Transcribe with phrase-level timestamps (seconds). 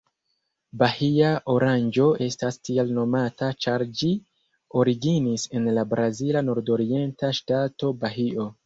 [0.81, 4.11] Bahia oranĝo estas tiel nomata ĉar ĝi
[4.85, 8.55] originis en la brazila nordorienta ŝtato Bahio.